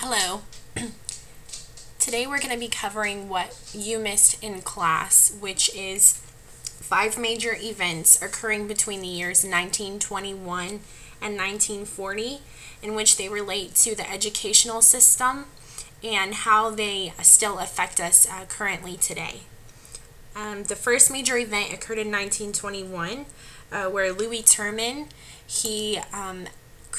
Hello. 0.00 0.42
Today 1.98 2.24
we're 2.24 2.38
going 2.38 2.54
to 2.54 2.58
be 2.58 2.68
covering 2.68 3.28
what 3.28 3.68
you 3.74 3.98
missed 3.98 4.40
in 4.40 4.62
class, 4.62 5.36
which 5.40 5.74
is 5.74 6.12
five 6.62 7.18
major 7.18 7.56
events 7.58 8.22
occurring 8.22 8.68
between 8.68 9.00
the 9.00 9.08
years 9.08 9.42
1921 9.42 10.66
and 11.20 11.36
1940, 11.36 12.38
in 12.80 12.94
which 12.94 13.16
they 13.16 13.28
relate 13.28 13.74
to 13.74 13.96
the 13.96 14.08
educational 14.08 14.82
system 14.82 15.46
and 16.04 16.32
how 16.32 16.70
they 16.70 17.12
still 17.22 17.58
affect 17.58 17.98
us 17.98 18.24
uh, 18.30 18.44
currently 18.48 18.96
today. 18.96 19.40
Um, 20.36 20.62
the 20.62 20.76
first 20.76 21.10
major 21.10 21.36
event 21.36 21.72
occurred 21.72 21.98
in 21.98 22.06
1921, 22.06 23.26
uh, 23.72 23.90
where 23.90 24.12
Lewis 24.12 24.42
Terman 24.42 25.08
he 25.44 25.98
um, 26.12 26.44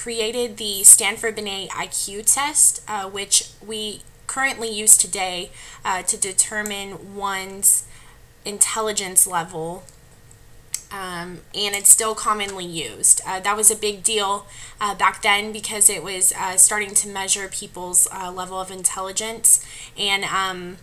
created 0.02 0.56
the 0.56 0.82
Stanford 0.82 1.36
Binet 1.36 1.70
IQ 1.72 2.34
test, 2.34 2.82
uh, 2.88 3.10
which 3.10 3.50
we 3.66 4.02
currently 4.28 4.70
use 4.70 4.98
today 4.98 5.52
uh, 5.84 6.04
to 6.04 6.16
determine 6.16 7.18
one's 7.18 7.86
intelligence 8.46 9.28
level. 9.28 9.84
Um, 10.90 11.42
and 11.54 11.76
it's 11.76 11.90
still 11.90 12.16
commonly 12.16 12.66
used. 12.66 13.21
Uh, 13.28 13.42
that 13.42 13.57
was 13.57 13.70
a 13.70 13.76
big 13.76 14.02
deal 14.02 14.48
uh, 14.80 14.96
back 14.96 15.21
then 15.21 15.52
because 15.52 15.90
it 15.90 16.02
was 16.02 16.32
uh, 16.32 16.56
starting 16.56 16.93
to 16.96 17.10
measure 17.10 17.50
people's 17.50 18.07
uh, 18.12 18.32
level 18.32 18.60
of 18.60 18.71
intelligence, 18.71 19.64
and 19.98 20.24
um, 20.24 20.78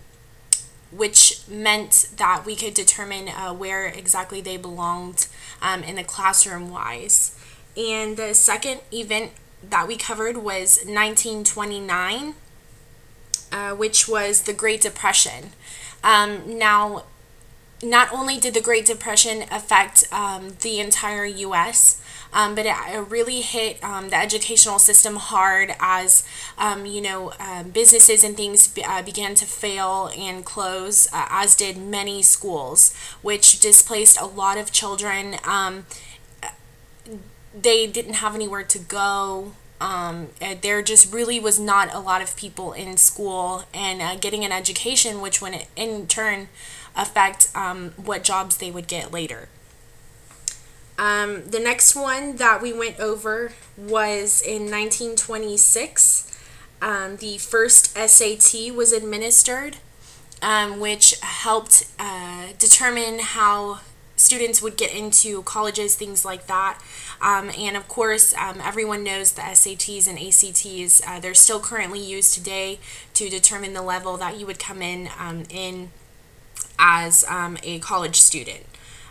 which 0.93 1.41
meant 1.49 2.11
that 2.19 2.45
we 2.45 2.55
could 2.55 2.75
determine 2.75 3.29
where 3.59 3.87
exactly 3.87 4.43
they 4.43 4.59
belonged 4.59 5.27
um, 5.63 5.83
in 5.83 5.97
the 5.97 6.05
classroom 6.05 6.71
wise. 6.71 7.33
And 7.77 8.17
the 8.17 8.35
second 8.35 8.81
event 8.93 9.33
that 9.69 9.87
we 9.87 9.97
covered 9.97 10.39
was 10.39 10.79
1929, 10.79 12.35
uh, 13.53 13.71
which 13.73 14.09
was 14.09 14.43
the 14.43 14.53
Great 14.53 14.81
Depression. 14.81 15.51
Um, 16.03 16.59
now, 16.59 17.05
not 17.83 18.13
only 18.13 18.39
did 18.39 18.55
the 18.55 18.61
Great 18.61 18.87
Depression 18.87 19.43
affect 19.51 20.05
um, 20.13 20.57
the 20.63 20.81
entire 20.81 21.27
U.S., 21.27 22.01
um, 22.33 22.55
but 22.55 22.67
it, 22.67 22.75
it, 22.93 22.99
really 23.09 23.41
hit 23.41 23.83
um, 23.83 24.11
the 24.11 24.17
educational 24.17 24.79
system 24.79 25.17
hard 25.17 25.75
as 25.79 26.27
um, 26.59 26.85
you 26.85 27.01
know 27.01 27.33
um, 27.39 27.71
businesses 27.71 28.25
and 28.25 28.37
things 28.37 28.69
be, 28.69 28.85
uh, 28.85 29.03
began 29.03 29.35
to 29.37 29.47
fail 29.47 30.11
and 30.17 30.45
close, 30.45 31.07
uh, 31.13 31.27
as 31.31 31.55
did 31.55 31.77
many 31.77 32.23
schools, 32.23 32.95
which 33.23 33.61
displaced 33.61 34.21
a 34.21 34.27
lot 34.27 34.59
of 34.59 34.73
children. 34.73 35.37
They 37.59 37.87
didn't 37.87 38.15
have 38.15 38.35
anywhere 38.35 38.65
to 38.65 38.79
go. 38.79 39.53
Um, 39.81 40.29
there 40.63 40.83
just 40.83 41.13
really 41.13 41.39
was 41.41 41.59
not 41.59 41.93
a 41.95 41.99
lot 41.99 42.23
of 42.23 42.37
people 42.37 42.73
in 42.73 42.97
school 42.97 43.65
and 43.73 44.01
uh, 44.01 44.17
getting 44.17 44.45
an 44.45 44.53
education, 44.53 45.21
which 45.21 45.41
would 45.43 45.67
in 45.75 46.07
turn 46.07 46.49
affect 46.95 47.51
um, 47.55 47.93
what 47.97 48.25
jobs 48.25 48.57
they 48.57 48.71
would 48.71 48.89
get 48.89 49.13
later. 49.13 49.49
Um, 50.99 51.45
the 51.47 51.61
next 51.61 51.95
one 51.95 52.37
that 52.37 52.63
we 52.63 52.73
went 52.73 52.99
over 52.99 53.53
was 53.77 54.41
in 54.41 54.71
1926. 54.71 56.39
Um, 56.81 57.17
the 57.17 57.39
first 57.39 57.97
SAT 57.97 58.75
was 58.75 58.93
administered, 58.93 59.77
um, 60.41 60.81
which 60.81 61.19
helped 61.21 61.87
uh, 61.99 62.49
determine 62.59 63.19
how 63.19 63.81
students 64.17 64.61
would 64.63 64.77
get 64.77 64.93
into 64.93 65.43
colleges, 65.43 65.95
things 65.95 66.25
like 66.25 66.47
that. 66.47 66.81
Um, 67.21 67.51
and 67.57 67.77
of 67.77 67.87
course, 67.87 68.35
um, 68.35 68.61
everyone 68.61 69.05
knows 69.05 69.33
the 69.33 69.43
SATs 69.43 70.09
and 70.09 70.19
ACTs. 70.19 71.03
Uh, 71.07 71.21
they're 71.21 71.35
still 71.35 71.61
currently 71.61 72.01
used 72.01 72.35
today 72.35 72.79
to 73.15 73.29
determine 73.29 73.75
the 73.75 73.83
level 73.83 74.17
that 74.17 74.39
you 74.39 74.47
would 74.47 74.59
come 74.59 74.83
in 74.83 75.09
um, 75.19 75.45
in 75.51 75.91
as 76.79 77.25
um, 77.29 77.57
a 77.63 77.79
college 77.79 78.17
student. 78.17 78.65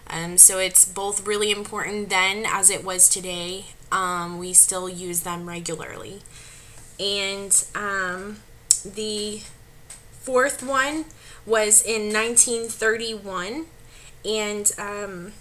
Um, 0.08 0.38
so 0.38 0.60
it's 0.60 0.86
both 0.86 1.26
really 1.26 1.52
important 1.52 2.10
then 2.10 2.46
as 2.46 2.70
it 2.70 2.84
was 2.84 3.10
today. 3.10 3.66
Um, 3.92 4.40
we 4.40 4.54
still 4.54 4.90
use 4.90 5.22
them 5.22 5.48
regularly. 5.48 6.22
And 7.00 7.52
the 8.84 9.42
fourth 10.12 10.64
one 10.64 11.06
was 11.46 11.84
in 11.84 12.14
1931 12.14 13.66
and 14.26 14.72
um, 14.78 15.34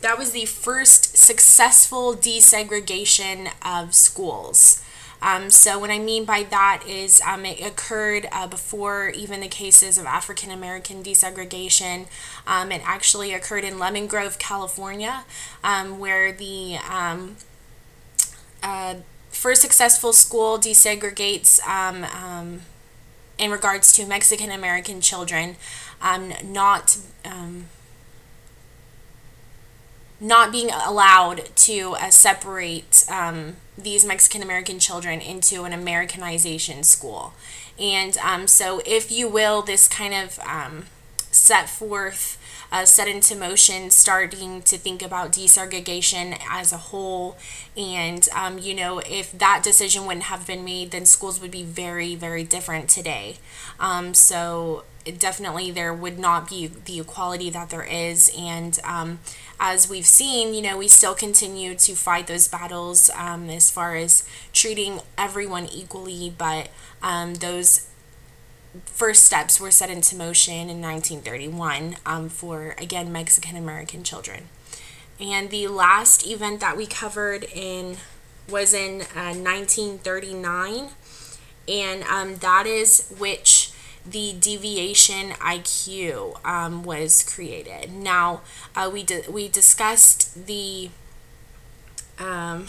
that 0.00 0.18
was 0.18 0.32
the 0.32 0.46
first 0.46 1.16
successful 1.16 2.14
desegregation 2.14 3.50
of 3.64 3.94
schools. 3.94 4.82
Um, 5.22 5.50
so, 5.50 5.78
what 5.78 5.90
I 5.90 6.00
mean 6.00 6.24
by 6.24 6.42
that 6.50 6.82
is 6.86 7.20
um, 7.20 7.46
it 7.46 7.64
occurred 7.64 8.26
uh, 8.32 8.48
before 8.48 9.10
even 9.10 9.40
the 9.40 9.48
cases 9.48 9.96
of 9.96 10.04
African 10.04 10.50
American 10.50 11.04
desegregation. 11.04 12.06
Um, 12.44 12.72
it 12.72 12.82
actually 12.84 13.32
occurred 13.32 13.62
in 13.62 13.78
Lemon 13.78 14.08
Grove, 14.08 14.40
California, 14.40 15.24
um, 15.62 16.00
where 16.00 16.32
the 16.32 16.78
um, 16.90 17.36
uh, 18.64 18.96
first 19.30 19.62
successful 19.62 20.12
school 20.12 20.58
desegregates 20.58 21.64
um, 21.68 22.62
in 23.38 23.52
regards 23.52 23.92
to 23.92 24.04
Mexican 24.04 24.50
American 24.50 25.00
children, 25.00 25.54
not 26.44 26.96
not 30.22 30.52
being 30.52 30.70
allowed 30.70 31.54
to 31.56 31.96
uh, 31.98 32.08
separate 32.08 33.04
um, 33.10 33.56
these 33.76 34.04
Mexican 34.04 34.40
American 34.40 34.78
children 34.78 35.20
into 35.20 35.64
an 35.64 35.72
Americanization 35.72 36.84
school. 36.84 37.34
And 37.78 38.16
um, 38.18 38.46
so, 38.46 38.80
if 38.86 39.10
you 39.10 39.28
will, 39.28 39.62
this 39.62 39.88
kind 39.88 40.14
of 40.14 40.38
um, 40.46 40.84
set 41.32 41.68
forth, 41.68 42.38
uh, 42.70 42.84
set 42.84 43.08
into 43.08 43.34
motion, 43.34 43.90
starting 43.90 44.62
to 44.62 44.78
think 44.78 45.02
about 45.02 45.32
desegregation 45.32 46.38
as 46.48 46.72
a 46.72 46.76
whole. 46.76 47.36
And, 47.76 48.28
um, 48.32 48.58
you 48.60 48.74
know, 48.74 49.00
if 49.00 49.36
that 49.36 49.62
decision 49.64 50.06
wouldn't 50.06 50.26
have 50.26 50.46
been 50.46 50.64
made, 50.64 50.92
then 50.92 51.04
schools 51.04 51.40
would 51.40 51.50
be 51.50 51.64
very, 51.64 52.14
very 52.14 52.44
different 52.44 52.88
today. 52.88 53.38
Um, 53.80 54.14
so, 54.14 54.84
definitely 55.18 55.70
there 55.70 55.92
would 55.92 56.18
not 56.18 56.48
be 56.48 56.66
the 56.66 57.00
equality 57.00 57.50
that 57.50 57.70
there 57.70 57.84
is. 57.84 58.30
And 58.36 58.78
um, 58.84 59.20
as 59.60 59.88
we've 59.88 60.06
seen 60.06 60.54
you 60.54 60.62
know 60.62 60.76
we 60.76 60.88
still 60.88 61.14
continue 61.14 61.74
to 61.74 61.94
fight 61.94 62.26
those 62.26 62.48
battles 62.48 63.10
um, 63.10 63.48
as 63.48 63.70
far 63.70 63.96
as 63.96 64.26
treating 64.52 65.00
everyone 65.16 65.66
equally. 65.66 66.32
But 66.36 66.68
um, 67.02 67.34
those 67.34 67.88
first 68.86 69.24
steps 69.24 69.60
were 69.60 69.70
set 69.70 69.90
into 69.90 70.16
motion 70.16 70.70
in 70.70 70.80
1931 70.80 71.96
um, 72.06 72.28
for 72.28 72.74
again 72.78 73.12
mexican 73.12 73.56
american 73.56 74.02
children. 74.02 74.44
And 75.20 75.50
the 75.50 75.68
last 75.68 76.26
event 76.26 76.60
that 76.60 76.76
we 76.76 76.86
covered 76.86 77.44
in 77.44 77.98
was 78.48 78.74
in 78.74 79.02
uh, 79.14 79.34
1939 79.34 80.88
and 81.68 82.02
um, 82.04 82.36
that 82.36 82.66
is 82.66 83.14
which 83.18 83.51
the 84.04 84.34
deviation 84.38 85.30
IQ 85.32 86.44
um, 86.44 86.82
was 86.82 87.22
created. 87.22 87.92
Now, 87.92 88.40
uh, 88.74 88.90
we, 88.92 89.02
di- 89.04 89.28
we 89.30 89.48
discussed 89.48 90.46
the 90.46 90.90
um, 92.18 92.66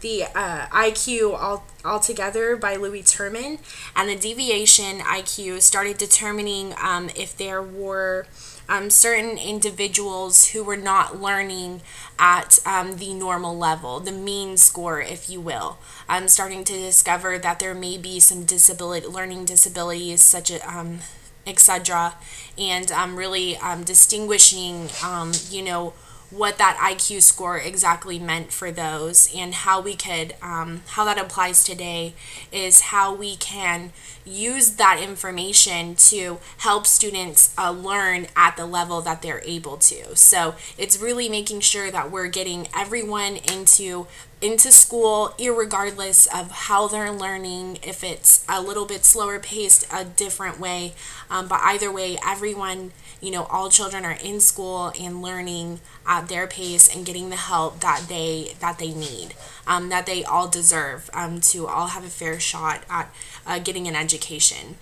the 0.00 0.24
uh, 0.34 0.66
IQ 0.68 1.34
all 1.38 1.64
altogether 1.84 2.56
by 2.56 2.76
Lewis 2.76 3.14
Terman, 3.14 3.58
and 3.96 4.08
the 4.08 4.16
deviation 4.16 4.98
IQ 4.98 5.62
started 5.62 5.98
determining 5.98 6.74
um, 6.82 7.10
if 7.16 7.36
there 7.36 7.62
were 7.62 8.26
um, 8.68 8.88
certain 8.88 9.36
individuals 9.36 10.48
who 10.48 10.62
were 10.62 10.76
not 10.76 11.20
learning 11.20 11.82
at 12.18 12.58
um, 12.64 12.96
the 12.98 13.12
normal 13.14 13.56
level, 13.56 13.98
the 13.98 14.12
mean 14.12 14.56
score, 14.56 15.00
if 15.00 15.28
you 15.28 15.40
will. 15.40 15.78
I'm 16.08 16.28
starting 16.28 16.64
to 16.64 16.72
discover 16.72 17.38
that 17.38 17.58
there 17.58 17.74
may 17.74 17.98
be 17.98 18.20
some 18.20 18.44
disability, 18.44 19.06
learning 19.06 19.46
disabilities, 19.46 20.22
such 20.22 20.50
as 20.50 20.62
um, 20.66 21.00
etc., 21.46 22.14
and 22.58 22.92
I'm 22.92 23.16
really 23.16 23.56
um, 23.56 23.82
distinguishing, 23.82 24.88
um, 25.02 25.32
you 25.50 25.62
know 25.62 25.94
what 26.30 26.58
that 26.58 26.76
IQ 26.76 27.22
score 27.22 27.58
exactly 27.58 28.18
meant 28.18 28.52
for 28.52 28.70
those 28.70 29.32
and 29.34 29.52
how 29.52 29.80
we 29.80 29.94
could, 29.96 30.34
um, 30.42 30.82
how 30.88 31.04
that 31.04 31.18
applies 31.18 31.64
today 31.64 32.14
is 32.52 32.80
how 32.82 33.12
we 33.14 33.36
can 33.36 33.92
use 34.24 34.72
that 34.72 35.00
information 35.02 35.96
to 35.96 36.38
help 36.58 36.86
students 36.86 37.52
uh, 37.58 37.70
learn 37.70 38.26
at 38.36 38.56
the 38.56 38.66
level 38.66 39.00
that 39.00 39.22
they're 39.22 39.42
able 39.44 39.76
to. 39.76 40.14
So 40.16 40.54
it's 40.78 41.00
really 41.00 41.28
making 41.28 41.60
sure 41.60 41.90
that 41.90 42.10
we're 42.10 42.28
getting 42.28 42.68
everyone 42.76 43.36
into 43.36 44.06
into 44.40 44.72
school, 44.72 45.34
regardless 45.38 46.26
of 46.26 46.50
how 46.50 46.88
they're 46.88 47.12
learning, 47.12 47.78
if 47.82 48.02
it's 48.02 48.44
a 48.48 48.60
little 48.62 48.86
bit 48.86 49.04
slower 49.04 49.38
paced, 49.38 49.86
a 49.92 50.04
different 50.04 50.58
way. 50.58 50.94
Um, 51.28 51.46
but 51.46 51.60
either 51.62 51.92
way, 51.92 52.16
everyone, 52.26 52.92
you 53.20 53.30
know, 53.30 53.44
all 53.44 53.68
children 53.68 54.04
are 54.04 54.16
in 54.22 54.40
school 54.40 54.92
and 54.98 55.20
learning 55.20 55.80
at 56.06 56.28
their 56.28 56.46
pace 56.46 56.94
and 56.94 57.04
getting 57.04 57.28
the 57.28 57.36
help 57.36 57.80
that 57.80 58.06
they 58.08 58.54
that 58.60 58.78
they 58.78 58.92
need, 58.92 59.34
um, 59.66 59.90
that 59.90 60.06
they 60.06 60.24
all 60.24 60.48
deserve 60.48 61.10
um, 61.12 61.40
to 61.42 61.66
all 61.66 61.88
have 61.88 62.04
a 62.04 62.08
fair 62.08 62.40
shot 62.40 62.82
at 62.88 63.12
uh, 63.46 63.58
getting 63.58 63.86
an 63.86 63.96
education. 63.96 64.76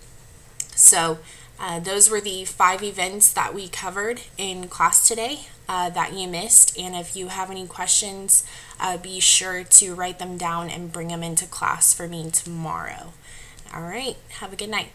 So. 0.74 1.18
Uh, 1.60 1.80
those 1.80 2.08
were 2.08 2.20
the 2.20 2.44
five 2.44 2.82
events 2.82 3.32
that 3.32 3.54
we 3.54 3.68
covered 3.68 4.22
in 4.36 4.68
class 4.68 5.06
today 5.08 5.40
uh, 5.68 5.90
that 5.90 6.12
you 6.12 6.28
missed. 6.28 6.78
And 6.78 6.94
if 6.94 7.16
you 7.16 7.28
have 7.28 7.50
any 7.50 7.66
questions, 7.66 8.44
uh, 8.78 8.96
be 8.96 9.20
sure 9.20 9.64
to 9.64 9.94
write 9.94 10.18
them 10.18 10.36
down 10.38 10.70
and 10.70 10.92
bring 10.92 11.08
them 11.08 11.22
into 11.22 11.46
class 11.46 11.92
for 11.92 12.06
me 12.06 12.30
tomorrow. 12.30 13.12
All 13.74 13.82
right, 13.82 14.16
have 14.40 14.52
a 14.52 14.56
good 14.56 14.70
night. 14.70 14.90